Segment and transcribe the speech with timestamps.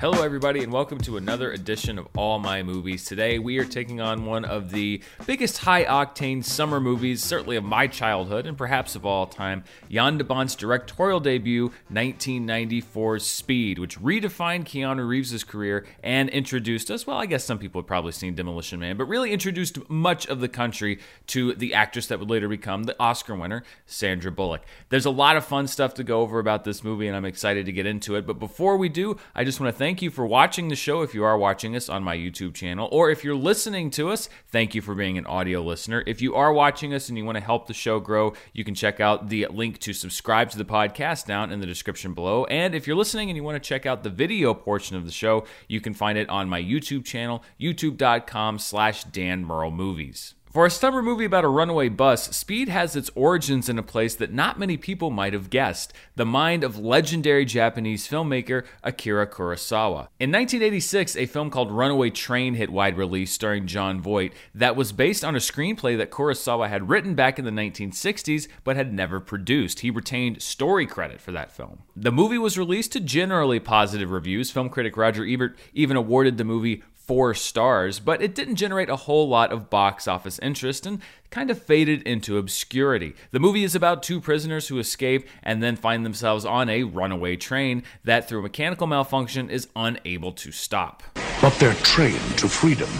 [0.00, 3.04] Hello, everybody, and welcome to another edition of All My Movies.
[3.04, 7.62] Today, we are taking on one of the biggest high octane summer movies, certainly of
[7.62, 13.98] my childhood and perhaps of all time Jan de Bont's directorial debut, 1994's Speed, which
[14.00, 17.06] redefined Keanu Reeves' career and introduced us.
[17.06, 20.40] Well, I guess some people have probably seen Demolition Man, but really introduced much of
[20.40, 20.98] the country
[21.28, 24.62] to the actress that would later become the Oscar winner, Sandra Bullock.
[24.88, 27.64] There's a lot of fun stuff to go over about this movie, and I'm excited
[27.66, 28.26] to get into it.
[28.26, 31.14] But before we do, I just want to thank you for watching the show if
[31.14, 34.74] you are watching us on my YouTube channel, or if you're listening to us, thank
[34.74, 36.02] you for being an audio listener.
[36.06, 38.74] If you are watching us and you want to help the show grow, you can
[38.74, 42.44] check out the link to subscribe to the podcast down in the description below.
[42.44, 45.12] And if you're listening and you want to check out the video portion of the
[45.12, 50.34] show, you can find it on my YouTube channel, youtube.com slash Dan Murrell Movies.
[50.54, 54.14] For a summer movie about a runaway bus, Speed has its origins in a place
[54.14, 60.06] that not many people might have guessed the mind of legendary Japanese filmmaker Akira Kurosawa.
[60.20, 64.92] In 1986, a film called Runaway Train hit wide release starring Jon Voight that was
[64.92, 69.18] based on a screenplay that Kurosawa had written back in the 1960s but had never
[69.18, 69.80] produced.
[69.80, 71.80] He retained story credit for that film.
[71.96, 74.52] The movie was released to generally positive reviews.
[74.52, 78.96] Film critic Roger Ebert even awarded the movie four stars, but it didn't generate a
[78.96, 83.14] whole lot of box office interest and kind of faded into obscurity.
[83.30, 87.36] The movie is about two prisoners who escape and then find themselves on a runaway
[87.36, 91.02] train that, through a mechanical malfunction, is unable to stop.
[91.40, 92.90] But their train to freedom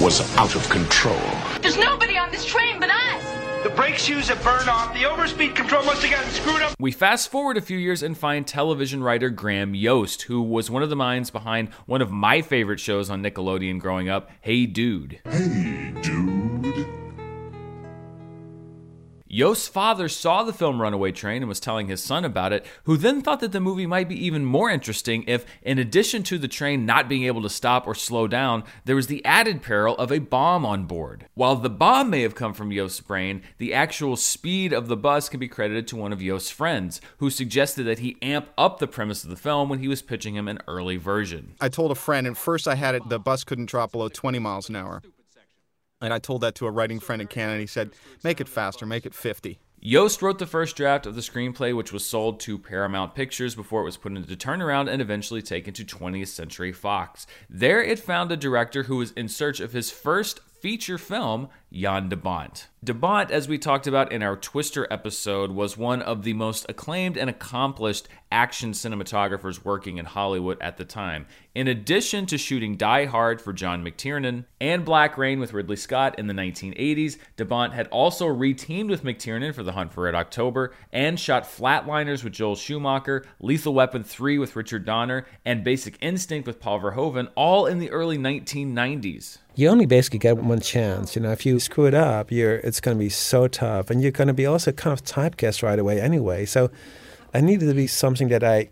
[0.00, 1.20] was out of control.
[1.62, 3.45] There's nobody on this train but us.
[3.66, 4.94] The brake shoes have burned off.
[4.94, 6.76] The overspeed control must have gotten screwed up.
[6.78, 10.84] We fast forward a few years and find television writer Graham Yost, who was one
[10.84, 15.18] of the minds behind one of my favorite shows on Nickelodeon growing up, Hey Dude.
[15.24, 15.92] Hey,
[19.36, 22.96] Yost's father saw the film Runaway Train and was telling his son about it, who
[22.96, 26.48] then thought that the movie might be even more interesting if, in addition to the
[26.48, 30.10] train not being able to stop or slow down, there was the added peril of
[30.10, 31.26] a bomb on board.
[31.34, 35.28] While the bomb may have come from Yost's brain, the actual speed of the bus
[35.28, 38.86] can be credited to one of Yost's friends, who suggested that he amp up the
[38.86, 41.56] premise of the film when he was pitching him an early version.
[41.60, 44.38] I told a friend, and first I had it, the bus couldn't drop below 20
[44.38, 45.02] miles an hour.
[46.06, 47.54] And I told that to a writing friend in Canada.
[47.54, 47.90] And he said,
[48.22, 49.58] make it faster, make it 50.
[49.80, 53.80] Yost wrote the first draft of the screenplay, which was sold to Paramount Pictures before
[53.80, 57.26] it was put into turnaround and eventually taken to 20th Century Fox.
[57.50, 62.08] There, it found a director who was in search of his first feature film, Jan
[62.08, 62.68] de Bont.
[62.82, 66.64] De Bont, as we talked about in our Twister episode, was one of the most
[66.68, 71.26] acclaimed and accomplished action cinematographers working in Hollywood at the time.
[71.54, 76.18] In addition to shooting Die Hard for John McTiernan and Black Rain with Ridley Scott
[76.18, 80.14] in the 1980s, De Bont had also reteamed with McTiernan for The Hunt for Red
[80.14, 85.98] October and shot Flatliners with Joel Schumacher, Lethal Weapon 3 with Richard Donner, and Basic
[86.00, 91.16] Instinct with Paul Verhoeven, all in the early 1990s you only basically get one chance.
[91.16, 94.02] You know, if you screw it up, you're it's going to be so tough, and
[94.02, 96.44] you're going to be also kind of typecast right away anyway.
[96.44, 96.70] So,
[97.32, 98.68] I needed to be something that I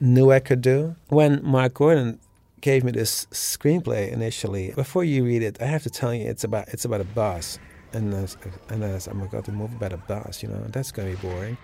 [0.00, 0.96] knew I could do.
[1.08, 2.20] When Mark Gordon
[2.60, 6.44] gave me this screenplay initially, before you read it, I have to tell you it's
[6.44, 7.58] about it's about a bus,
[7.92, 8.36] and as,
[8.68, 11.28] and as I'm going to move about a bus, you know, that's going to be
[11.28, 11.58] boring.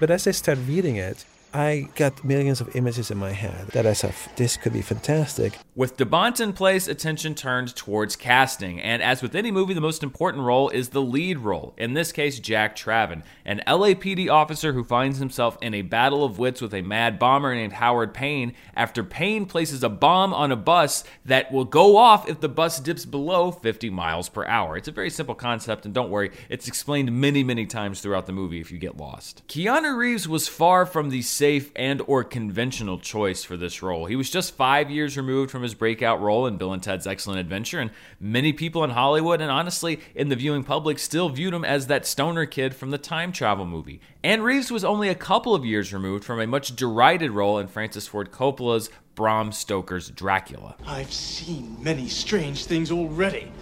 [0.00, 1.24] But as I start reading it,
[1.56, 5.58] I got millions of images in my head that I said, this could be fantastic.
[5.74, 9.80] With De Bont in place, attention turned towards casting, and as with any movie, the
[9.80, 11.72] most important role is the lead role.
[11.78, 16.38] In this case, Jack Traven, an LAPD officer who finds himself in a battle of
[16.38, 20.56] wits with a mad bomber named Howard Payne after Payne places a bomb on a
[20.56, 24.76] bus that will go off if the bus dips below 50 miles per hour.
[24.76, 28.32] It's a very simple concept, and don't worry, it's explained many, many times throughout the
[28.32, 29.42] movie if you get lost.
[29.48, 34.06] Keanu Reeves was far from the safe and or conventional choice for this role.
[34.06, 37.38] He was just 5 years removed from his breakout role in Bill and Ted's Excellent
[37.38, 41.64] Adventure and many people in Hollywood and honestly in the viewing public still viewed him
[41.64, 44.00] as that stoner kid from the time travel movie.
[44.24, 47.68] And Reeves was only a couple of years removed from a much derided role in
[47.68, 50.74] Francis Ford Coppola's Bram Stoker's Dracula.
[50.84, 53.52] I've seen many strange things already.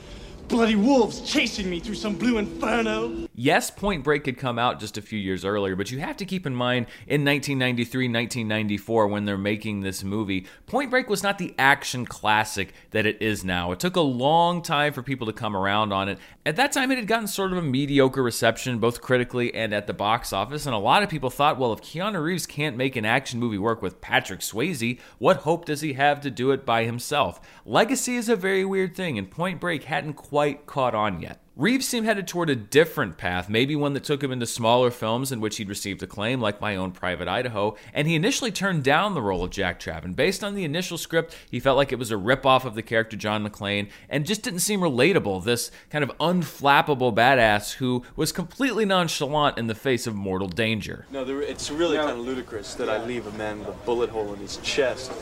[0.49, 3.27] Bloody wolves chasing me through some blue inferno.
[3.35, 6.27] Yes, Point Break had come out just a few years earlier, but you have to
[6.27, 11.39] keep in mind in 1993, 1994, when they're making this movie, Point Break was not
[11.39, 13.73] the action classic that it is now.
[13.73, 16.19] It took a long time for people to come around on it.
[16.47, 19.87] At that time, it had gotten sort of a mediocre reception, both critically and at
[19.87, 22.97] the box office, and a lot of people thought, well, if Keanu Reeves can't make
[22.97, 26.67] an action movie work with Patrick Swayze, what hope does he have to do it
[26.67, 27.41] by himself?
[27.65, 30.34] Legacy is a very weird thing, and Point Break hadn't quite
[30.67, 31.41] caught on yet.
[31.57, 35.31] Reeves seemed headed toward a different path, maybe one that took him into smaller films
[35.31, 39.15] in which he'd received acclaim, like My Own Private Idaho, and he initially turned down
[39.15, 40.05] the role of Jack Trapp.
[40.05, 42.83] And based on the initial script, he felt like it was a ripoff of the
[42.83, 45.45] character John McClane and just didn't seem relatable.
[45.45, 51.07] This kind of unflappable badass who was completely nonchalant in the face of mortal danger.
[51.13, 54.11] No, there, it's really kind of ludicrous that I leave a man with a bullet
[54.11, 55.13] hole in his chest,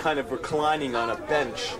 [0.00, 1.74] kind of reclining on a bench.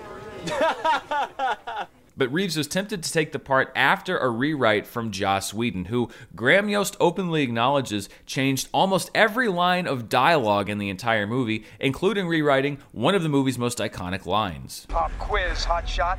[2.18, 6.10] But Reeves was tempted to take the part after a rewrite from Joss Whedon, who
[6.34, 12.26] Graham Yost openly acknowledges changed almost every line of dialogue in the entire movie, including
[12.26, 14.84] rewriting one of the movie's most iconic lines.
[14.88, 16.18] Pop quiz, hot shot.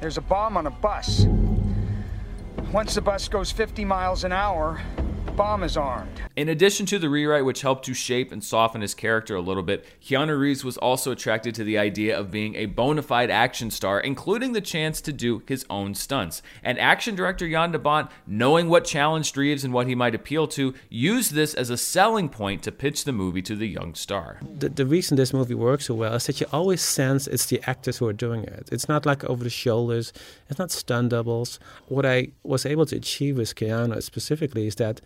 [0.00, 1.26] There's a bomb on a bus.
[2.72, 4.80] Once the bus goes 50 miles an hour,
[5.36, 6.22] bomb is armed.
[6.36, 9.64] In addition to the rewrite, which helped to shape and soften his character a little
[9.64, 13.70] bit, Keanu Reeves was also attracted to the idea of being a bona fide action
[13.70, 16.40] star, including the chance to do his own stunts.
[16.62, 20.46] And action director Jan de Bont, knowing what challenged Reeves and what he might appeal
[20.48, 24.38] to, used this as a selling point to pitch the movie to the young star.
[24.58, 27.60] The, the reason this movie works so well is that you always sense it's the
[27.68, 28.68] actors who are doing it.
[28.70, 30.12] It's not like over the shoulders,
[30.48, 31.58] it's not stunt doubles.
[31.88, 35.00] What I was able to achieve with Keanu specifically is that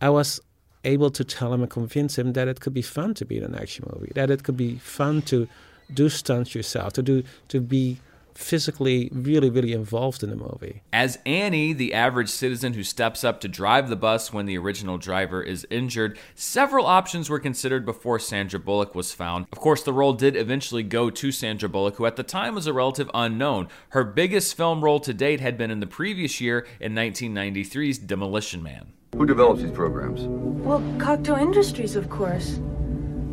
[0.00, 0.40] I was
[0.84, 3.44] able to tell him and convince him that it could be fun to be in
[3.44, 5.48] an action movie, that it could be fun to
[5.92, 8.00] do stunts yourself, to do to be
[8.34, 10.82] physically really really involved in the movie.
[10.92, 14.98] As Annie, the average citizen who steps up to drive the bus when the original
[14.98, 19.46] driver is injured, several options were considered before Sandra Bullock was found.
[19.52, 22.66] Of course, the role did eventually go to Sandra Bullock, who at the time was
[22.66, 23.68] a relative unknown.
[23.90, 28.62] Her biggest film role to date had been in the previous year in 1993's Demolition
[28.62, 28.92] Man.
[29.16, 30.22] Who develops these programs?
[30.64, 32.58] Well, Cocteau Industries, of course.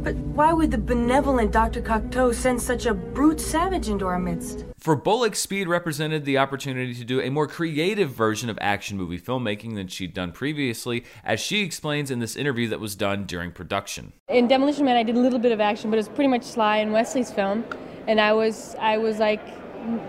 [0.03, 1.81] But why would the benevolent Dr.
[1.81, 4.65] Cocteau send such a brute savage into our midst?
[4.77, 9.19] For Bullock, Speed represented the opportunity to do a more creative version of action movie
[9.19, 13.51] filmmaking than she'd done previously, as she explains in this interview that was done during
[13.51, 14.13] production.
[14.27, 16.43] In Demolition Man, I did a little bit of action, but it was pretty much
[16.43, 17.63] Sly and Wesley's film,
[18.07, 19.45] and I was I was like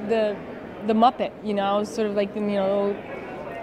[0.08, 0.36] the
[0.86, 2.96] the Muppet, you know, I was sort of like the you know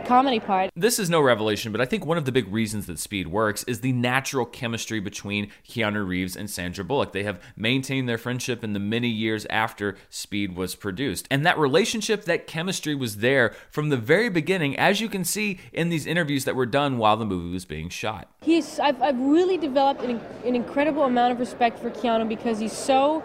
[0.10, 0.72] comedy part.
[0.76, 3.64] This is no revelation, but I think one of the big reasons that Speed works
[3.66, 7.14] is the natural chemistry between Keanu Reeves and Sandra Bullock.
[7.14, 11.28] They have maintained their friendship in the many years after Speed was produced.
[11.30, 15.60] And that relationship, that chemistry was there from the very beginning, as you can see
[15.74, 18.28] in these interviews that were done while the movie was being shot.
[18.42, 22.74] He's, I've, I've really developed an, an incredible amount of respect for Keanu because he's
[22.74, 23.24] so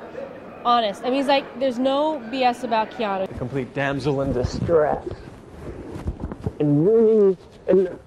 [0.67, 1.01] honest.
[1.01, 3.25] I mean, he's like, there's no BS about Keanu.
[3.25, 5.09] A complete damsel in distress
[6.65, 7.37] and really
[7.69, 7.99] and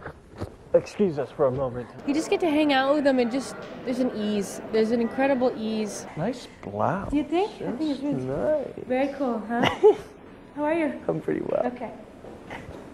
[0.74, 1.88] excuse us for a moment.
[2.07, 3.56] You just get to hang out with them and just
[3.86, 4.62] there's an ease.
[4.71, 6.06] There's an incredible ease.
[6.18, 7.12] Nice blouse.
[7.12, 7.51] Do you think?
[7.62, 8.68] I think it's really nice.
[8.88, 9.69] Very cool, huh?
[10.56, 11.00] How are you?
[11.07, 11.68] I'm pretty well.
[11.68, 11.92] Okay.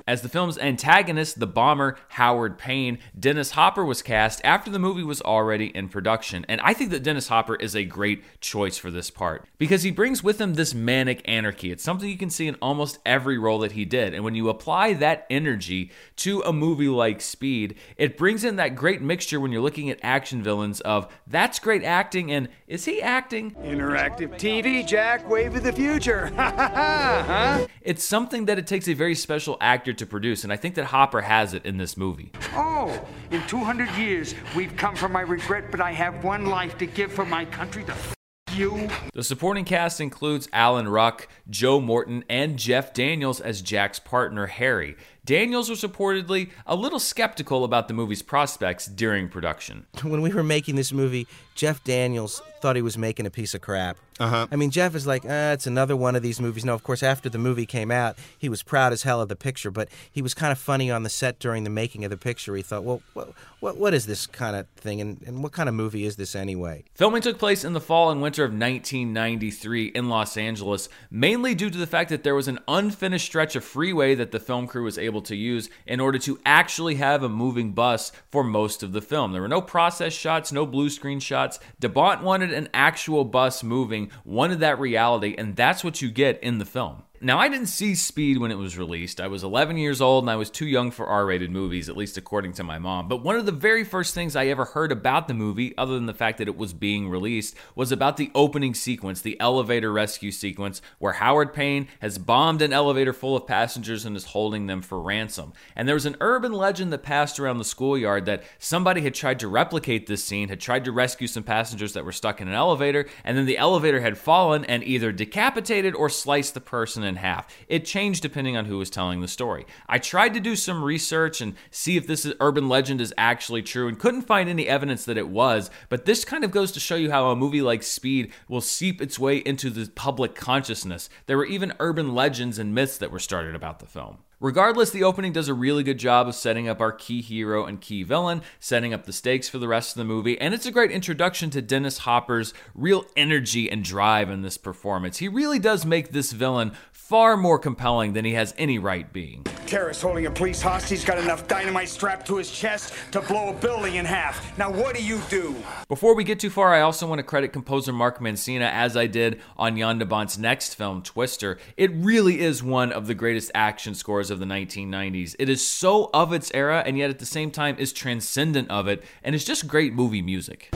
[0.06, 5.04] As the film's antagonist, the bomber Howard Payne, Dennis Hopper was cast after the movie
[5.04, 6.46] was already in production.
[6.50, 9.92] And I think that Dennis Hopper is a great choice for this part because he
[9.92, 11.72] brings with him this manic anarchy.
[11.72, 14.14] It's something you can see in almost every role that he did.
[14.14, 18.76] And when you apply that energy to a movie like Speed, it brings in that
[18.76, 23.02] great mixture when you're looking at action villains of that's great acting and is he
[23.02, 23.52] acting?
[23.52, 26.28] Interactive TV, Jack, wave of the future.
[26.36, 27.68] huh?
[27.82, 30.86] It's something that it takes a very special actor to produce, and I think that
[30.86, 32.32] Hopper has it in this movie.
[32.54, 36.86] Oh, in 200 years, we've come for my regret, but I have one life to
[36.86, 37.84] give for my country.
[37.84, 38.14] The f-
[38.56, 38.90] you.
[39.14, 44.96] The supporting cast includes Alan Ruck, Joe Morton, and Jeff Daniels as Jack's partner, Harry.
[45.26, 49.86] Daniels was reportedly a little skeptical about the movie's prospects during production.
[50.04, 53.62] When we were making this movie, Jeff Daniels thought he was making a piece of
[53.62, 53.98] crap.
[54.20, 54.48] Uh-huh.
[54.52, 56.64] I mean, Jeff is like, ah, it's another one of these movies.
[56.64, 59.36] No, of course, after the movie came out, he was proud as hell of the
[59.36, 62.18] picture, but he was kind of funny on the set during the making of the
[62.18, 62.56] picture.
[62.56, 65.68] He thought, well, what, what, what is this kind of thing, and, and what kind
[65.68, 66.84] of movie is this anyway?
[66.94, 71.70] Filming took place in the fall and winter of 1993 in Los Angeles, mainly due
[71.70, 74.84] to the fact that there was an unfinished stretch of freeway that the film crew
[74.84, 78.94] was able to use in order to actually have a moving bus for most of
[78.94, 79.32] the film.
[79.32, 81.60] There were no process shots, no blue screen shots.
[81.80, 86.42] De Bont wanted an actual bus moving, wanted that reality, and that's what you get
[86.42, 87.04] in the film.
[87.26, 89.22] Now, I didn't see Speed when it was released.
[89.22, 91.96] I was 11 years old and I was too young for R rated movies, at
[91.96, 93.08] least according to my mom.
[93.08, 96.06] But one of the very first things I ever heard about the movie, other than
[96.06, 100.32] the fact that it was being released, was about the opening sequence, the elevator rescue
[100.32, 104.82] sequence, where Howard Payne has bombed an elevator full of passengers and is holding them
[104.82, 105.54] for ransom.
[105.78, 109.40] And there was an urban legend that passed around the schoolyard that somebody had tried
[109.40, 112.54] to replicate this scene, had tried to rescue some passengers that were stuck in an
[112.54, 117.13] elevator, and then the elevator had fallen and either decapitated or sliced the person in
[117.14, 117.48] in half.
[117.68, 119.66] It changed depending on who was telling the story.
[119.88, 123.88] I tried to do some research and see if this urban legend is actually true
[123.88, 126.96] and couldn't find any evidence that it was, but this kind of goes to show
[126.96, 131.10] you how a movie like Speed will seep its way into the public consciousness.
[131.28, 134.18] There were even urban legends and myths that were started about the film.
[134.44, 137.80] Regardless, the opening does a really good job of setting up our key hero and
[137.80, 140.72] key villain, setting up the stakes for the rest of the movie, and it's a
[140.72, 145.20] great introduction to Dennis Hopper's real energy and drive in this performance.
[145.20, 146.74] He really does make this villain
[147.14, 149.44] far more compelling than he has any right being.
[149.68, 153.50] Terrorist holding a police hostage has got enough dynamite strapped to his chest to blow
[153.50, 154.58] a building in half.
[154.58, 155.56] Now what do you do?
[155.88, 159.06] Before we get too far, I also want to credit composer Mark Mancina, as I
[159.06, 161.60] did on Jan de Bont's next film, Twister.
[161.78, 165.36] It really is one of the greatest action scores of the 1990s.
[165.38, 168.88] It is so of its era, and yet at the same time is transcendent of
[168.88, 170.74] it, and it's just great movie music.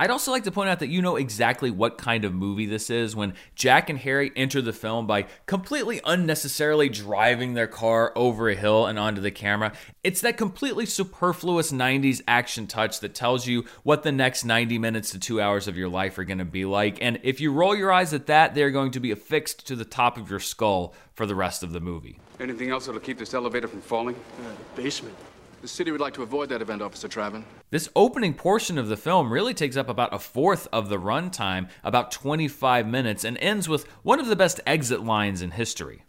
[0.00, 2.88] I'd also like to point out that you know exactly what kind of movie this
[2.88, 8.48] is when Jack and Harry enter the film by completely unnecessarily driving their car over
[8.48, 9.72] a hill and onto the camera.
[10.04, 15.10] It's that completely superfluous 90s action touch that tells you what the next 90 minutes
[15.10, 16.98] to two hours of your life are going to be like.
[17.02, 19.84] And if you roll your eyes at that, they're going to be affixed to the
[19.84, 22.20] top of your skull for the rest of the movie.
[22.38, 24.14] Anything else that'll keep this elevator from falling?
[24.14, 25.16] Uh, the basement.
[25.60, 27.42] The city would like to avoid that event, Officer Traven.
[27.70, 31.68] This opening portion of the film really takes up about a fourth of the runtime,
[31.82, 36.04] about 25 minutes, and ends with one of the best exit lines in history.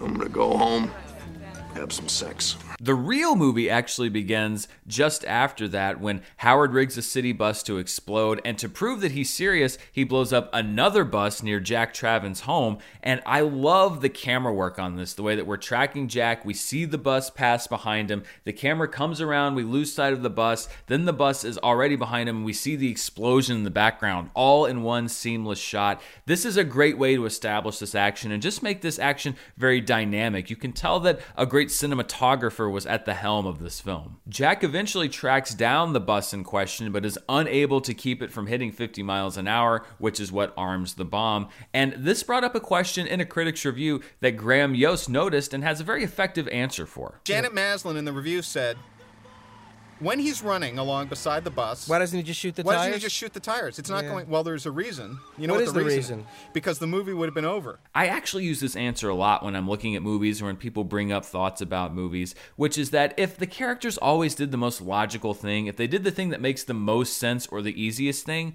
[0.00, 0.92] I'm gonna go home,
[1.74, 2.56] have some sex.
[2.78, 7.78] The real movie actually begins just after that when Howard rigs a city bus to
[7.78, 12.40] explode, and to prove that he's serious, he blows up another bus near Jack Traven's
[12.40, 12.76] home.
[13.02, 16.52] And I love the camera work on this the way that we're tracking Jack, we
[16.52, 20.28] see the bus pass behind him, the camera comes around, we lose sight of the
[20.28, 23.70] bus, then the bus is already behind him, and we see the explosion in the
[23.70, 26.02] background, all in one seamless shot.
[26.26, 29.80] This is a great way to establish this action and just make this action very
[29.80, 30.50] dynamic.
[30.50, 34.18] You can tell that a great cinematographer was at the helm of this film.
[34.28, 38.46] Jack eventually tracks down the bus in question, but is unable to keep it from
[38.46, 41.48] hitting 50 miles an hour, which is what arms the bomb.
[41.72, 45.64] And this brought up a question in a critic's review that Graham Yost noticed and
[45.64, 47.20] has a very effective answer for.
[47.24, 48.76] Janet Maslin in the review said,
[49.98, 52.86] when he's running along beside the bus, Why doesn't he just shoot the why tires?
[52.86, 53.78] doesn't he just shoot the tires?
[53.78, 54.10] It's not Yeah.
[54.10, 54.28] going.
[54.28, 55.18] Well, there's a reason.
[55.38, 55.96] You know What what, is the, the reason?
[56.18, 56.26] reason?
[56.52, 57.78] Because the movie would have been over.
[57.94, 60.84] I actually use this answer a lot when I'm looking at movies or when people
[60.84, 64.80] bring up thoughts about movies, which is that if the characters always did the most
[64.80, 68.24] logical thing, if they did the thing that makes the most sense or the easiest
[68.26, 68.54] thing,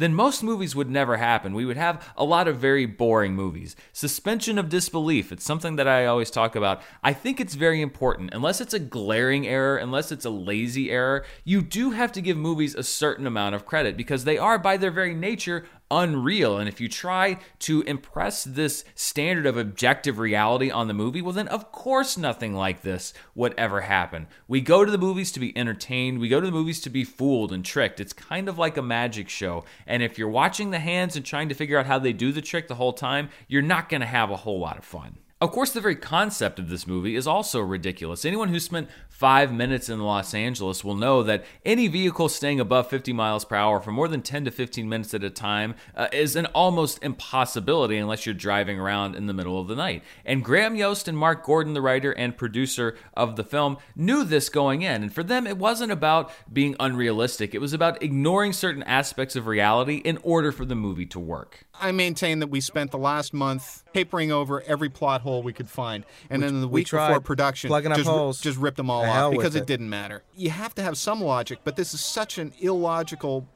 [0.00, 1.54] then most movies would never happen.
[1.54, 3.76] We would have a lot of very boring movies.
[3.92, 6.82] Suspension of disbelief, it's something that I always talk about.
[7.02, 8.34] I think it's very important.
[8.34, 12.36] Unless it's a glaring error, unless it's a lazy error, you do have to give
[12.36, 16.58] movies a certain amount of credit because they are, by their very nature, unreal.
[16.58, 21.32] And if you try to impress this standard of objective reality on the movie, well,
[21.32, 24.26] then of course nothing like this would ever happen.
[24.46, 27.04] We go to the movies to be entertained, we go to the movies to be
[27.04, 28.00] fooled and tricked.
[28.00, 29.64] It's kind of like a magic show.
[29.86, 32.42] And if you're watching the hands and trying to figure out how they do the
[32.42, 35.18] trick the whole time, you're not going to have a whole lot of fun.
[35.42, 38.26] Of course, the very concept of this movie is also ridiculous.
[38.26, 42.90] Anyone who spent five minutes in Los Angeles will know that any vehicle staying above
[42.90, 46.08] 50 miles per hour for more than 10 to 15 minutes at a time uh,
[46.12, 50.04] is an almost impossibility unless you're driving around in the middle of the night.
[50.26, 54.50] And Graham Yost and Mark Gordon, the writer and producer of the film, knew this
[54.50, 55.02] going in.
[55.02, 59.46] And for them, it wasn't about being unrealistic, it was about ignoring certain aspects of
[59.46, 61.64] reality in order for the movie to work.
[61.80, 65.68] I maintain that we spent the last month papering over every plot hole we could
[65.68, 68.40] find, and then the we week tried before production, just, holes.
[68.40, 69.62] just ripped them all off because it.
[69.62, 69.66] it.
[69.66, 70.22] didn't matter.
[70.36, 73.48] You have to have some logic, but this is such an illogical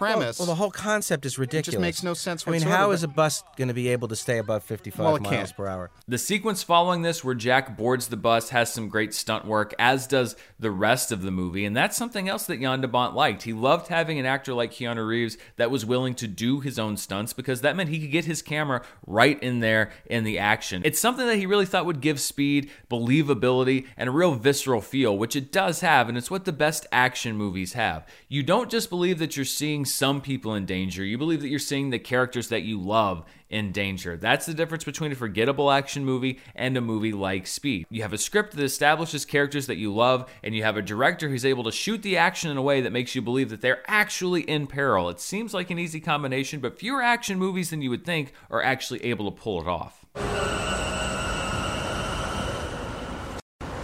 [0.00, 0.38] premise.
[0.38, 1.68] Well, the whole concept is ridiculous.
[1.68, 4.08] It just makes no sense I mean, whatsoever, how a bus going to be able
[4.08, 5.56] to stay above 55 Well, miles can't.
[5.56, 5.90] per hour?
[6.08, 10.06] The sequence following this, where Jack boards the bus, has some great stunt work, as
[10.06, 11.64] does the rest of the movie.
[11.64, 13.42] And that's something else that Jan de Bont liked.
[13.42, 16.96] He loved having an actor like Keanu Reeves that was willing to do his own
[16.96, 20.82] stunts because that meant he could get his camera right in there in the action.
[20.84, 25.16] It's something that he really thought would give speed, believability, and a real visceral feel,
[25.16, 26.08] which it does have.
[26.08, 28.06] And it's what the best action movies have.
[28.28, 31.58] You don't just believe that you're seeing some people in danger, you believe that you're
[31.58, 34.16] seeing the characters that you love in danger.
[34.16, 37.86] That's the difference between a forgettable action movie and a movie like Speed.
[37.90, 41.28] You have a script that establishes characters that you love, and you have a director
[41.28, 43.82] who's able to shoot the action in a way that makes you believe that they're
[43.88, 45.08] actually in peril.
[45.08, 48.62] It seems like an easy combination, but fewer action movies than you would think are
[48.62, 50.06] actually able to pull it off.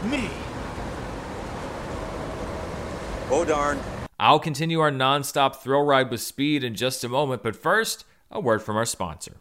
[0.05, 0.31] Me.
[3.29, 3.81] Oh, darn.
[4.19, 8.41] I'll continue our non-stop thrill ride with speed in just a moment, but first, a
[8.41, 9.37] word from our sponsor.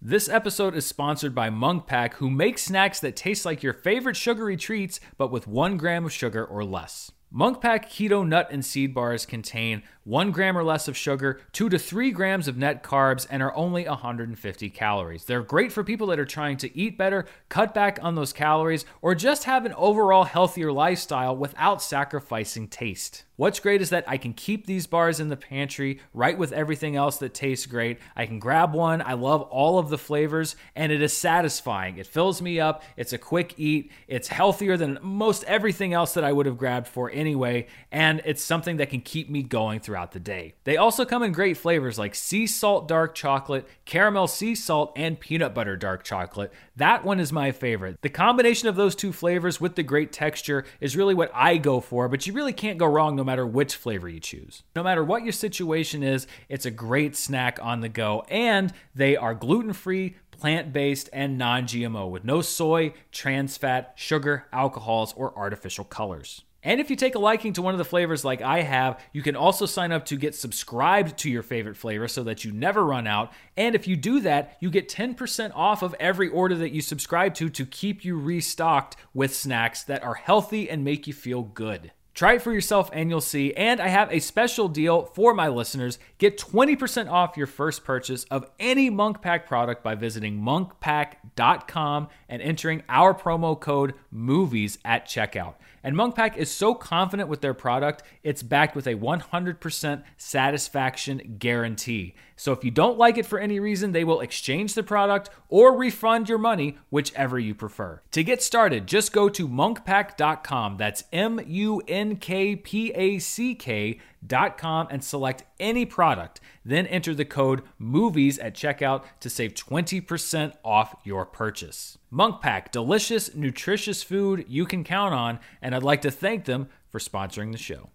[0.00, 4.16] This episode is sponsored by Munk Pack, who makes snacks that taste like your favorite
[4.16, 7.12] sugary treats, but with one gram of sugar or less.
[7.30, 11.68] Munk Pack Keto Nut and Seed Bars contain one gram or less of sugar, two
[11.68, 15.24] to three grams of net carbs, and are only 150 calories.
[15.24, 18.84] They're great for people that are trying to eat better, cut back on those calories,
[19.02, 23.24] or just have an overall healthier lifestyle without sacrificing taste.
[23.36, 26.94] What's great is that I can keep these bars in the pantry right with everything
[26.94, 27.98] else that tastes great.
[28.14, 29.02] I can grab one.
[29.02, 31.98] I love all of the flavors, and it is satisfying.
[31.98, 32.84] It fills me up.
[32.96, 33.90] It's a quick eat.
[34.06, 38.42] It's healthier than most everything else that I would have grabbed for anyway, and it's
[38.42, 40.54] something that can keep me going throughout the day.
[40.64, 45.20] They also come in great flavors like sea salt dark chocolate, caramel sea salt, and
[45.20, 46.52] peanut butter dark chocolate.
[46.74, 47.98] That one is my favorite.
[48.02, 51.78] The combination of those two flavors with the great texture is really what I go
[51.78, 54.64] for, but you really can't go wrong no matter which flavor you choose.
[54.74, 59.16] No matter what your situation is, it's a great snack on the go, and they
[59.16, 65.14] are gluten free, plant based, and non GMO with no soy, trans fat, sugar, alcohols,
[65.16, 66.42] or artificial colors.
[66.64, 69.22] And if you take a liking to one of the flavors like I have, you
[69.22, 72.84] can also sign up to get subscribed to your favorite flavor so that you never
[72.84, 73.32] run out.
[73.56, 77.34] And if you do that, you get 10% off of every order that you subscribe
[77.34, 81.92] to to keep you restocked with snacks that are healthy and make you feel good.
[82.14, 83.52] Try it for yourself and you'll see.
[83.54, 85.98] And I have a special deal for my listeners.
[86.18, 92.40] Get 20% off your first purchase of any Munk Pack product by visiting munkpack.com and
[92.40, 95.54] entering our promo code MOVIES at checkout.
[95.84, 101.36] And Munk Pack is so confident with their product, it's backed with a 100% satisfaction
[101.38, 102.14] guarantee.
[102.36, 105.76] So if you don't like it for any reason, they will exchange the product or
[105.76, 108.02] refund your money, whichever you prefer.
[108.12, 110.76] To get started, just go to munkpack.com.
[110.76, 116.40] That's M U N K P A C K.com and select any product.
[116.64, 121.98] Then enter the code MOVIES at checkout to save 20% off your purchase.
[122.10, 126.68] Munk Pack, delicious, nutritious food you can count on, and I'd like to thank them
[126.88, 127.90] for sponsoring the show.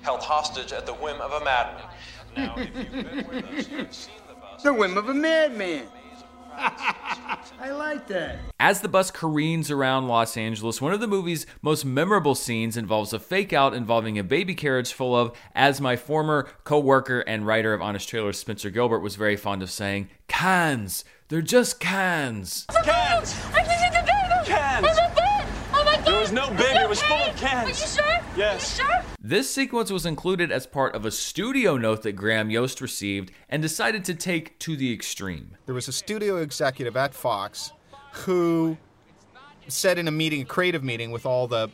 [0.00, 1.84] Held hostage at the whim of a madman.
[2.36, 4.62] Now, if you've been with us, you've seen the bus.
[4.62, 5.86] The whim of a madman.
[6.56, 8.38] I like that.
[8.60, 13.12] As the bus careens around Los Angeles, one of the movie's most memorable scenes involves
[13.12, 17.46] a fake out involving a baby carriage full of, as my former co worker and
[17.46, 21.04] writer of Honest Trailers, Spencer Gilbert, was very fond of saying, cans.
[21.28, 22.66] They're just cans.
[22.84, 23.34] Cans!
[23.54, 24.46] I can see the baby!
[24.46, 24.86] Cans!
[24.86, 25.46] Oh my god!
[25.72, 26.04] Oh my god!
[26.04, 27.80] There was no baby, it was full of Are cans.
[27.80, 28.20] you sure?
[28.36, 28.80] Yes.
[28.80, 29.02] Are you sure?
[29.20, 33.62] This sequence was included as part of a studio note that Graham Yost received and
[33.62, 35.56] decided to take to the extreme.
[35.66, 37.72] There was a studio executive at Fox
[38.12, 38.76] who
[39.68, 41.68] said in a meeting, a creative meeting with all the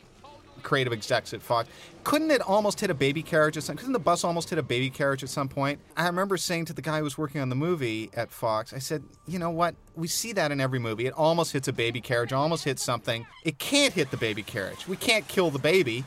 [0.63, 1.69] creative execs at Fox,
[2.03, 4.63] couldn't it almost hit a baby carriage at some couldn't the bus almost hit a
[4.63, 5.79] baby carriage at some point?
[5.97, 8.79] I remember saying to the guy who was working on the movie at Fox, I
[8.79, 9.75] said, you know what?
[9.95, 11.05] We see that in every movie.
[11.05, 13.25] It almost hits a baby carriage, almost hits something.
[13.43, 14.87] It can't hit the baby carriage.
[14.87, 16.03] We can't kill the baby.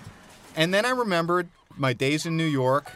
[0.57, 2.93] And then I remembered my days in New York,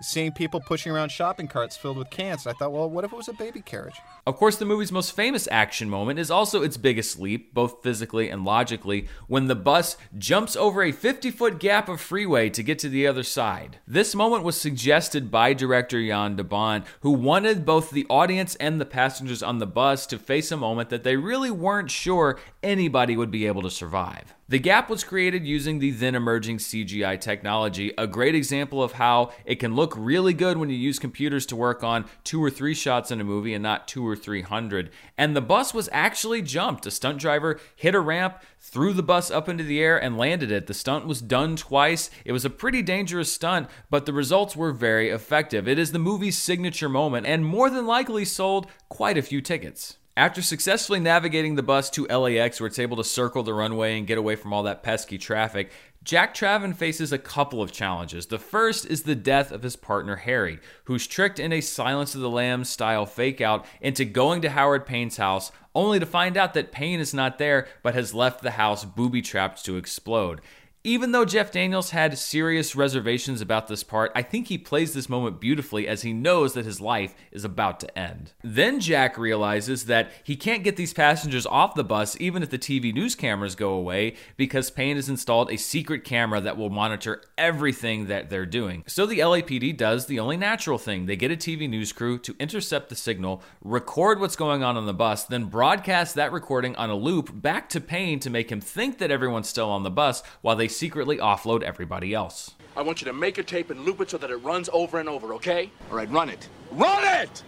[0.00, 2.46] seeing people pushing around shopping carts filled with cans.
[2.46, 4.00] I thought, well, what if it was a baby carriage?
[4.26, 8.30] Of course, the movie's most famous action moment is also its biggest leap, both physically
[8.30, 12.78] and logically, when the bus jumps over a 50 foot gap of freeway to get
[12.80, 13.78] to the other side.
[13.86, 18.80] This moment was suggested by director Jan de Bont, who wanted both the audience and
[18.80, 23.16] the passengers on the bus to face a moment that they really weren't sure anybody
[23.16, 24.34] would be able to survive.
[24.50, 29.30] The gap was created using the then emerging CGI technology, a great example of how
[29.44, 32.74] it can look really good when you use computers to work on two or three
[32.74, 34.90] shots in a movie and not two or three hundred.
[35.16, 36.84] And the bus was actually jumped.
[36.84, 40.50] A stunt driver hit a ramp, threw the bus up into the air, and landed
[40.50, 40.66] it.
[40.66, 42.10] The stunt was done twice.
[42.24, 45.68] It was a pretty dangerous stunt, but the results were very effective.
[45.68, 49.98] It is the movie's signature moment and more than likely sold quite a few tickets.
[50.16, 54.06] After successfully navigating the bus to LAX, where it's able to circle the runway and
[54.06, 55.70] get away from all that pesky traffic,
[56.02, 58.26] Jack Traven faces a couple of challenges.
[58.26, 62.22] The first is the death of his partner Harry, who's tricked in a Silence of
[62.22, 66.54] the Lambs style fake out into going to Howard Payne's house, only to find out
[66.54, 70.40] that Payne is not there but has left the house booby trapped to explode.
[70.82, 75.10] Even though Jeff Daniels had serious reservations about this part, I think he plays this
[75.10, 78.32] moment beautifully as he knows that his life is about to end.
[78.42, 82.58] Then Jack realizes that he can't get these passengers off the bus even if the
[82.58, 87.20] TV news cameras go away because Payne has installed a secret camera that will monitor
[87.36, 88.82] everything that they're doing.
[88.86, 91.04] So the LAPD does the only natural thing.
[91.04, 94.86] They get a TV news crew to intercept the signal, record what's going on on
[94.86, 98.62] the bus, then broadcast that recording on a loop back to Payne to make him
[98.62, 102.54] think that everyone's still on the bus while they secretly offload everybody else.
[102.76, 105.00] I want you to make a tape and loop it so that it runs over
[105.00, 105.70] and over, okay?
[105.90, 106.48] All right, run it.
[106.70, 107.42] Run it!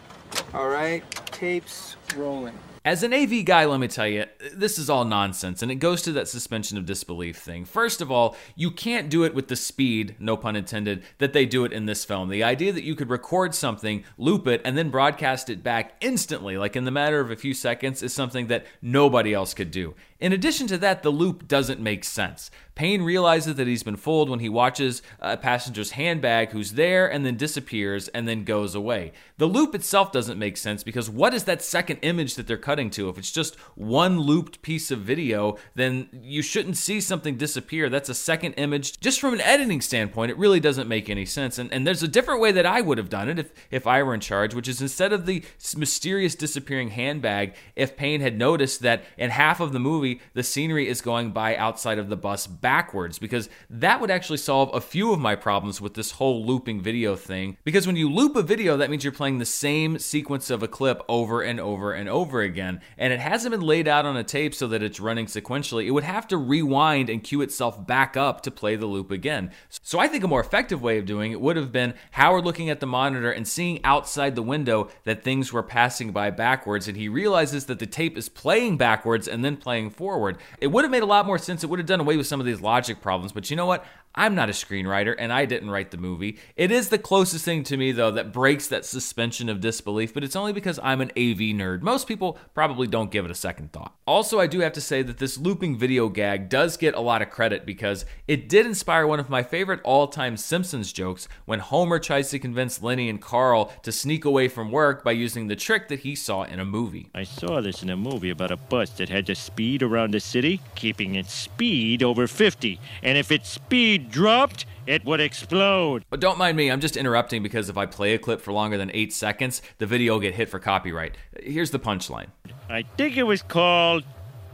[0.52, 2.58] All right, tapes rolling.
[2.84, 6.02] As an AV guy, let me tell you, this is all nonsense, and it goes
[6.02, 7.64] to that suspension of disbelief thing.
[7.64, 11.46] First of all, you can't do it with the speed, no pun intended, that they
[11.46, 12.28] do it in this film.
[12.28, 16.58] The idea that you could record something, loop it, and then broadcast it back instantly,
[16.58, 19.94] like in the matter of a few seconds, is something that nobody else could do.
[20.18, 22.50] In addition to that, the loop doesn't make sense.
[22.74, 27.26] Payne realizes that he's been fooled when he watches a passenger's handbag who's there and
[27.26, 29.12] then disappears and then goes away.
[29.36, 32.71] The loop itself doesn't make sense because what is that second image that they're cutting
[32.74, 33.08] to?
[33.08, 37.88] If it's just one looped piece of video, then you shouldn't see something disappear.
[37.88, 39.00] That's a second image.
[39.00, 41.58] Just from an editing standpoint, it really doesn't make any sense.
[41.58, 44.02] And, and there's a different way that I would have done it if, if I
[44.02, 45.42] were in charge, which is instead of the
[45.76, 50.88] mysterious disappearing handbag, if Payne had noticed that in half of the movie, the scenery
[50.88, 55.12] is going by outside of the bus backwards, because that would actually solve a few
[55.12, 57.56] of my problems with this whole looping video thing.
[57.64, 60.68] Because when you loop a video, that means you're playing the same sequence of a
[60.68, 62.61] clip over and over and over again.
[62.62, 65.86] And it hasn't been laid out on a tape so that it's running sequentially.
[65.86, 69.50] It would have to rewind and cue itself back up to play the loop again.
[69.68, 72.70] So I think a more effective way of doing it would have been Howard looking
[72.70, 76.96] at the monitor and seeing outside the window that things were passing by backwards, and
[76.96, 80.38] he realizes that the tape is playing backwards and then playing forward.
[80.60, 81.64] It would have made a lot more sense.
[81.64, 83.84] It would have done away with some of these logic problems, but you know what?
[84.14, 86.38] I'm not a screenwriter and I didn't write the movie.
[86.56, 90.24] It is the closest thing to me, though, that breaks that suspension of disbelief, but
[90.24, 91.82] it's only because I'm an AV nerd.
[91.82, 93.94] Most people probably don't give it a second thought.
[94.06, 97.22] Also, I do have to say that this looping video gag does get a lot
[97.22, 101.60] of credit because it did inspire one of my favorite all time Simpsons jokes when
[101.60, 105.56] Homer tries to convince Lenny and Carl to sneak away from work by using the
[105.56, 107.08] trick that he saw in a movie.
[107.14, 110.20] I saw this in a movie about a bus that had to speed around the
[110.20, 112.78] city, keeping its speed over 50.
[113.02, 116.04] And if its speed dropped, it would explode.
[116.10, 118.76] But don't mind me, I'm just interrupting because if I play a clip for longer
[118.76, 121.16] than eight seconds, the video will get hit for copyright.
[121.40, 122.26] Here's the punchline.
[122.68, 124.04] I think it was called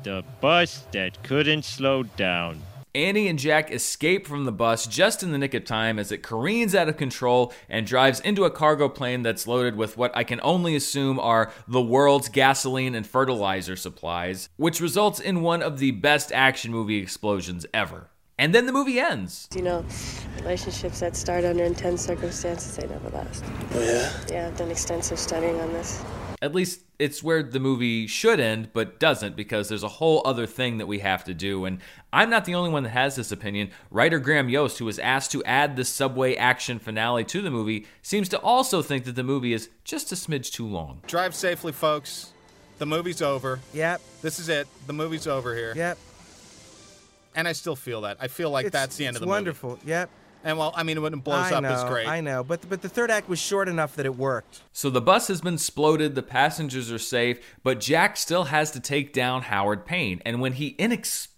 [0.03, 2.63] The Bus That Couldn't Slow Down.
[2.95, 6.23] Annie and Jack escape from the bus just in the nick of time as it
[6.23, 10.25] careens out of control and drives into a cargo plane that's loaded with what I
[10.25, 15.79] can only assume are the world's gasoline and fertilizer supplies, which results in one of
[15.79, 18.09] the best action movie explosions ever.
[18.41, 19.49] And then the movie ends.
[19.55, 19.85] You know,
[20.37, 23.45] relationships that start under intense circumstances, they never last.
[23.75, 24.13] Oh, yeah?
[24.31, 26.05] Yeah, I've done extensive studying on this.
[26.41, 30.47] At least it's where the movie should end, but doesn't because there's a whole other
[30.47, 31.65] thing that we have to do.
[31.65, 31.81] And
[32.13, 33.73] I'm not the only one that has this opinion.
[33.91, 37.89] Writer Graham Yost, who was asked to add the subway action finale to the movie,
[38.03, 41.03] seems to also think that the movie is just a smidge too long.
[41.09, 42.33] Drive safely, folks.
[42.79, 43.59] The movie's over.
[43.75, 44.01] Yep.
[44.23, 44.69] This is it.
[44.87, 45.73] The movie's over here.
[45.75, 45.99] Yep.
[47.39, 48.17] And I still feel that.
[48.21, 49.71] I feel like It's- that's the end of the wonderful.
[49.71, 49.79] movie.
[49.83, 49.89] Wonderful.
[49.91, 50.11] Yep.
[50.45, 52.07] And well, I mean, when it blows I up, know, it's great.
[52.09, 54.61] I know, but but the third act was short enough that it worked.
[54.73, 58.81] So the bus has been exploded, the passengers are safe, but Jack still has to
[58.81, 60.21] take down Howard Payne.
[60.25, 61.38] And when he inexplicably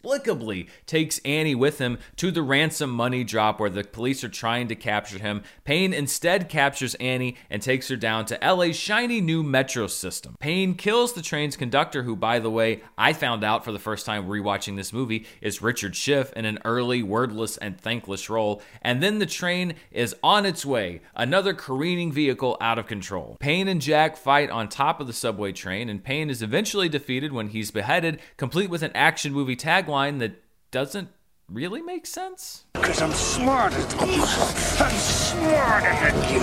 [0.86, 4.74] takes Annie with him to the ransom money drop where the police are trying to
[4.74, 9.86] capture him, Payne instead captures Annie and takes her down to LA's shiny new metro
[9.86, 10.36] system.
[10.40, 14.06] Payne kills the train's conductor, who, by the way, I found out for the first
[14.06, 18.62] time rewatching this movie is Richard Schiff in an early, wordless, and thankless role.
[18.82, 23.36] And then the train is on its way, another careening vehicle out of control.
[23.38, 27.32] Payne and Jack fight on top of the subway train, and Payne is eventually defeated
[27.32, 29.56] when he's beheaded, complete with an action movie
[29.90, 30.32] tagline that
[30.70, 31.08] doesn't
[31.48, 32.64] really make sense.
[32.74, 34.22] Because I'm smarter than you.
[34.22, 36.40] I'm smarter than you.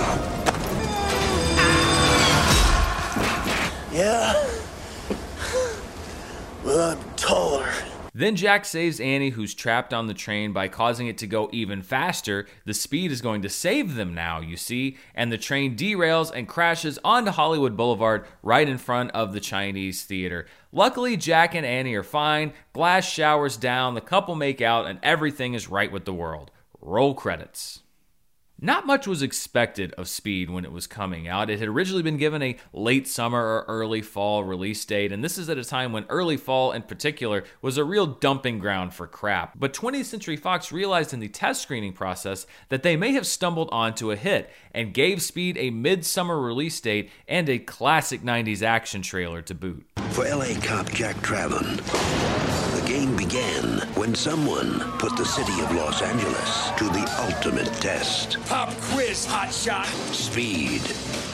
[3.92, 4.34] Yeah?
[6.64, 7.07] Well, I'm.
[8.14, 11.82] Then Jack saves Annie, who's trapped on the train, by causing it to go even
[11.82, 12.46] faster.
[12.64, 16.48] The speed is going to save them now, you see, and the train derails and
[16.48, 20.46] crashes onto Hollywood Boulevard right in front of the Chinese theater.
[20.72, 22.52] Luckily, Jack and Annie are fine.
[22.72, 26.50] Glass showers down, the couple make out, and everything is right with the world.
[26.80, 27.80] Roll credits.
[28.60, 31.48] Not much was expected of Speed when it was coming out.
[31.48, 35.38] It had originally been given a late summer or early fall release date, and this
[35.38, 39.06] is at a time when early fall in particular was a real dumping ground for
[39.06, 39.56] crap.
[39.56, 43.68] But 20th Century Fox realized in the test screening process that they may have stumbled
[43.70, 49.02] onto a hit and gave Speed a midsummer release date and a classic 90s action
[49.02, 49.86] trailer to boot.
[50.10, 51.76] For LA cop Jack Traven,
[52.74, 58.36] the game began when someone put the city of Los Angeles to the ultimate test.
[58.48, 59.84] Pop quiz, hotshot.
[60.14, 60.80] Speed.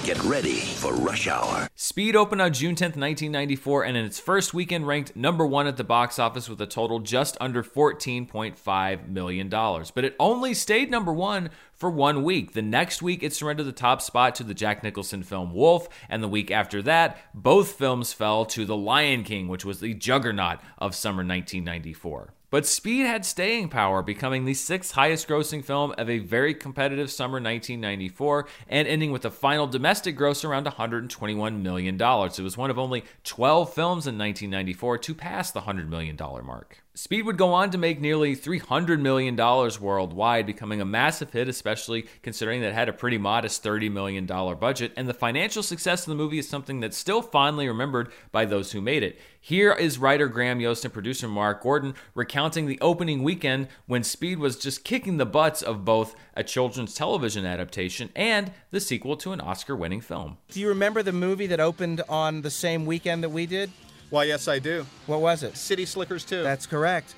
[0.05, 1.69] Get ready for rush hour.
[1.77, 5.77] Speed opened on June 10th, 1994, and in its first weekend ranked number one at
[5.77, 9.49] the box office with a total just under $14.5 million.
[9.49, 12.53] But it only stayed number one for one week.
[12.53, 16.21] The next week, it surrendered the top spot to the Jack Nicholson film Wolf, and
[16.21, 20.59] the week after that, both films fell to The Lion King, which was the juggernaut
[20.79, 22.35] of summer 1994.
[22.55, 27.11] But Speed had staying power, becoming the sixth highest grossing film of a very competitive
[27.11, 32.01] summer 1994 and ending with a final domestic gross around $121 million.
[32.01, 36.84] It was one of only 12 films in 1994 to pass the $100 million mark.
[36.97, 42.07] Speed would go on to make nearly $300 million worldwide, becoming a massive hit, especially
[42.23, 44.93] considering that it had a pretty modest $30 million budget.
[44.97, 48.71] And the financial success of the movie is something that's still fondly remembered by those
[48.71, 49.19] who made it.
[49.41, 54.39] Here is writer Graham Yost and producer Mark Gordon recounting the opening weekend when Speed
[54.39, 59.33] was just kicking the butts of both a children's television adaptation and the sequel to
[59.33, 60.39] an Oscar winning film.
[60.49, 63.73] Do you remember the movie that opened on the same weekend that we did?
[64.15, 64.87] Why, yes, I do.
[65.07, 65.57] What was it?
[65.57, 66.45] City Slickers 2.
[66.45, 67.17] That's correct.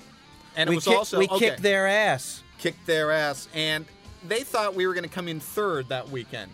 [0.56, 1.50] and it we was kick- also we okay.
[1.50, 2.42] kicked their ass.
[2.58, 3.84] kicked their ass, and
[4.26, 6.50] they thought we were going to come in third that weekend,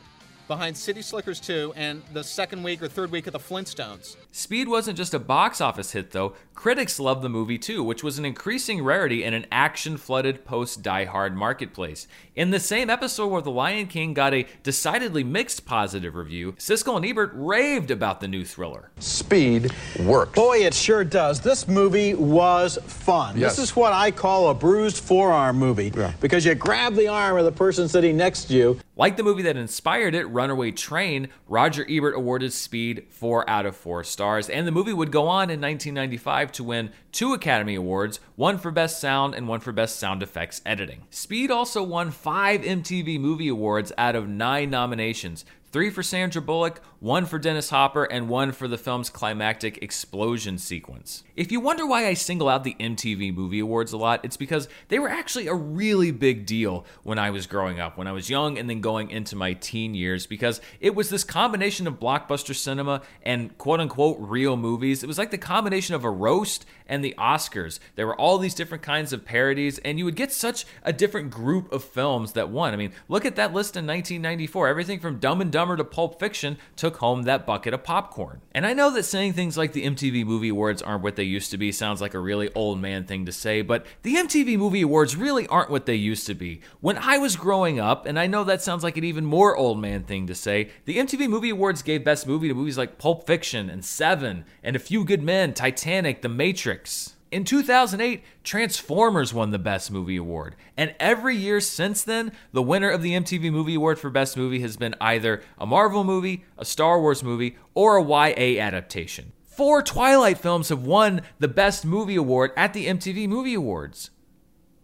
[0.49, 4.17] behind City Slickers 2 and the second week or third week of the Flintstones.
[4.31, 6.35] Speed wasn't just a box office hit, though.
[6.55, 10.83] Critics loved the movie too, which was an increasing rarity in an action flooded post
[10.83, 12.07] Die Hard marketplace.
[12.37, 16.97] In the same episode where The Lion King got a decidedly mixed positive review, Siskel
[16.97, 18.91] and Ebert raved about the new thriller.
[19.01, 20.35] Speed works.
[20.35, 21.41] Boy, it sure does.
[21.41, 23.37] This movie was fun.
[23.37, 23.57] Yes.
[23.57, 26.13] This is what I call a bruised forearm movie yeah.
[26.21, 28.79] because you grab the arm of the person sitting next to you.
[28.95, 33.75] Like the movie that inspired it, Runaway Train, Roger Ebert awarded Speed 4 out of
[33.75, 38.21] 4 stars, and the movie would go on in 1995 to win two Academy Awards,
[38.37, 41.07] one for Best Sound and one for Best Sound Effects Editing.
[41.09, 45.47] Speed also won five MTV Movie Awards out of nine nominations.
[45.73, 50.59] Three for Sandra Bullock, one for Dennis Hopper, and one for the film's climactic explosion
[50.59, 51.25] sequence.
[51.35, 54.69] If you wonder why I single out the MTV Movie Awards a lot, it's because
[54.89, 58.29] they were actually a really big deal when I was growing up, when I was
[58.29, 62.55] young and then going into my teen years, because it was this combination of blockbuster
[62.55, 65.03] cinema and quote unquote real movies.
[65.03, 67.79] It was like the combination of a roast and the Oscars.
[67.97, 71.31] There were all these different kinds of parodies, and you would get such a different
[71.31, 72.75] group of films that won.
[72.75, 74.69] I mean, look at that list in 1994.
[74.69, 78.41] Everything from Dumb and Dumber to Pulp Fiction took home that bucket of popcorn.
[78.51, 81.53] And I know that saying things like the MTV Movie Awards aren't what they used
[81.53, 84.83] to be sounds like a really old man thing to say, but the MTV Movie
[84.83, 86.63] Awards really aren't what they used to be.
[86.81, 89.81] When I was growing up, and I know that sounds like an even more old
[89.81, 93.25] man thing to say, the MTV Movie Awards gave Best Movie to movies like Pulp
[93.25, 97.15] Fiction and Seven and A Few Good Men, Titanic, The Matrix.
[97.33, 100.55] In 2008, Transformers won the Best Movie Award.
[100.77, 104.61] And every year since then, the winner of the MTV Movie Award for Best Movie
[104.61, 109.33] has been either a Marvel movie, a Star Wars movie, or a YA adaptation.
[109.45, 114.11] Four Twilight films have won the Best Movie Award at the MTV Movie Awards.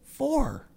[0.03, 0.71] Four.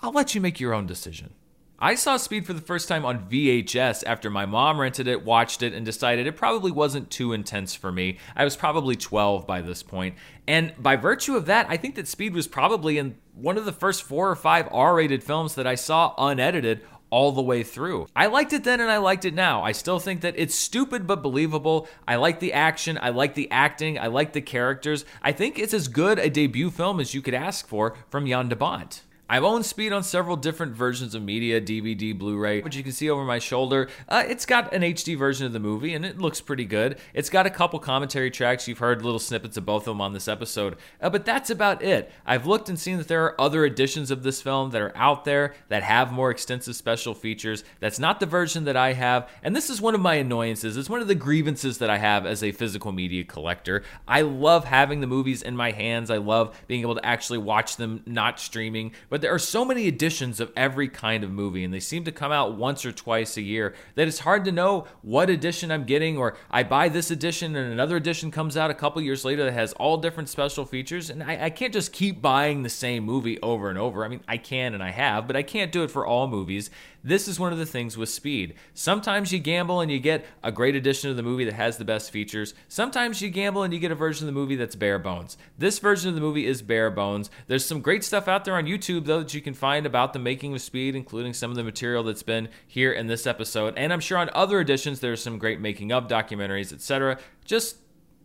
[0.00, 1.34] I'll let you make your own decision.
[1.80, 5.62] I saw Speed for the first time on VHS after my mom rented it, watched
[5.62, 8.18] it, and decided it probably wasn't too intense for me.
[8.34, 10.16] I was probably 12 by this point.
[10.48, 13.72] And by virtue of that, I think that Speed was probably in one of the
[13.72, 18.08] first four or five R rated films that I saw unedited all the way through.
[18.16, 19.62] I liked it then and I liked it now.
[19.62, 21.86] I still think that it's stupid but believable.
[22.08, 25.04] I like the action, I like the acting, I like the characters.
[25.22, 28.48] I think it's as good a debut film as you could ask for from Jan
[28.48, 29.04] de Bont.
[29.30, 33.10] I've owned Speed on several different versions of media, DVD, Blu-ray, which you can see
[33.10, 33.90] over my shoulder.
[34.08, 36.98] Uh, it's got an HD version of the movie, and it looks pretty good.
[37.12, 38.66] It's got a couple commentary tracks.
[38.66, 41.82] You've heard little snippets of both of them on this episode, uh, but that's about
[41.82, 42.10] it.
[42.24, 45.26] I've looked and seen that there are other editions of this film that are out
[45.26, 47.64] there that have more extensive special features.
[47.80, 50.78] That's not the version that I have, and this is one of my annoyances.
[50.78, 53.82] It's one of the grievances that I have as a physical media collector.
[54.06, 56.10] I love having the movies in my hands.
[56.10, 59.86] I love being able to actually watch them not streaming, but there are so many
[59.86, 63.36] editions of every kind of movie, and they seem to come out once or twice
[63.36, 67.10] a year that it's hard to know what edition I'm getting, or I buy this
[67.10, 70.64] edition and another edition comes out a couple years later that has all different special
[70.64, 74.04] features, and I, I can't just keep buying the same movie over and over.
[74.04, 76.70] I mean, I can and I have, but I can't do it for all movies.
[77.04, 78.54] This is one of the things with speed.
[78.74, 81.84] Sometimes you gamble and you get a great edition of the movie that has the
[81.84, 82.54] best features.
[82.66, 85.36] Sometimes you gamble and you get a version of the movie that's bare bones.
[85.56, 87.30] This version of the movie is bare bones.
[87.46, 90.18] There's some great stuff out there on YouTube, though, that you can find about the
[90.18, 93.74] making of speed, including some of the material that's been here in this episode.
[93.76, 97.18] And I'm sure on other editions, there's some great making of documentaries, etc.
[97.44, 97.76] Just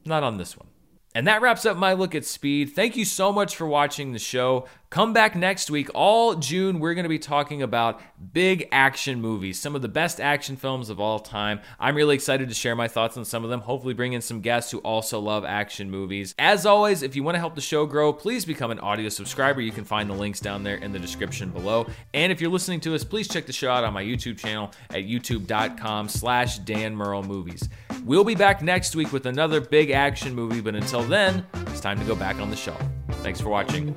[0.03, 0.67] not on this one.
[1.15, 2.71] And that wraps up my look at Speed.
[2.75, 4.67] Thank you so much for watching the show.
[4.89, 5.89] Come back next week.
[5.95, 7.99] All June, we're going to be talking about
[8.31, 11.61] big action movies, some of the best action films of all time.
[11.79, 14.41] I'm really excited to share my thoughts on some of them, hopefully, bring in some
[14.41, 16.35] guests who also love action movies.
[16.37, 19.61] As always, if you want to help the show grow, please become an audio subscriber.
[19.61, 21.87] You can find the links down there in the description below.
[22.13, 24.71] And if you're listening to us, please check the show out on my YouTube channel
[24.91, 27.67] at youtube.com slash Dan Murrell Movies.
[28.05, 31.97] We'll be back next week with another big action movie, but until then, it's time
[31.99, 32.81] to go back on the shelf.
[33.21, 33.95] Thanks for watching.